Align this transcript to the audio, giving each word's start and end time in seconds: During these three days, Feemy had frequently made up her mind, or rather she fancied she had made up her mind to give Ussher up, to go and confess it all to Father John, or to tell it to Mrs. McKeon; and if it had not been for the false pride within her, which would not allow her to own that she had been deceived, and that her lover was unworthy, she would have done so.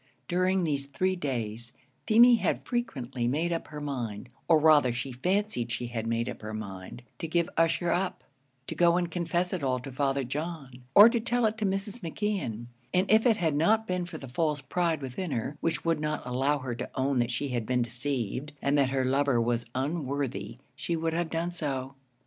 During 0.27 0.63
these 0.63 0.87
three 0.87 1.15
days, 1.15 1.73
Feemy 2.07 2.37
had 2.37 2.63
frequently 2.63 3.27
made 3.27 3.53
up 3.53 3.67
her 3.67 3.79
mind, 3.79 4.29
or 4.47 4.57
rather 4.57 4.91
she 4.91 5.11
fancied 5.11 5.71
she 5.71 5.85
had 5.89 6.07
made 6.07 6.27
up 6.27 6.41
her 6.41 6.55
mind 6.55 7.03
to 7.19 7.27
give 7.27 7.47
Ussher 7.55 7.91
up, 7.91 8.23
to 8.65 8.73
go 8.73 8.97
and 8.97 9.11
confess 9.11 9.53
it 9.53 9.61
all 9.63 9.77
to 9.81 9.91
Father 9.91 10.23
John, 10.23 10.81
or 10.95 11.07
to 11.07 11.19
tell 11.19 11.45
it 11.45 11.55
to 11.59 11.67
Mrs. 11.67 11.99
McKeon; 11.99 12.65
and 12.91 13.11
if 13.11 13.27
it 13.27 13.37
had 13.37 13.55
not 13.55 13.85
been 13.85 14.07
for 14.07 14.17
the 14.17 14.27
false 14.27 14.59
pride 14.59 15.03
within 15.03 15.29
her, 15.29 15.55
which 15.61 15.85
would 15.85 15.99
not 15.99 16.25
allow 16.25 16.57
her 16.57 16.73
to 16.73 16.89
own 16.95 17.19
that 17.19 17.29
she 17.29 17.49
had 17.49 17.67
been 17.67 17.83
deceived, 17.83 18.53
and 18.59 18.75
that 18.79 18.89
her 18.89 19.05
lover 19.05 19.39
was 19.39 19.67
unworthy, 19.75 20.57
she 20.75 20.95
would 20.95 21.13
have 21.13 21.29
done 21.29 21.51
so. 21.51 21.93